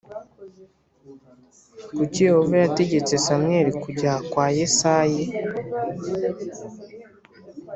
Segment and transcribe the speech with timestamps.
[1.95, 5.23] Kuki yehova yategetse samweli kujya kwa yesayi